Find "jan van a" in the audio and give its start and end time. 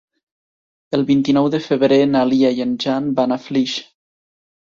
2.87-3.39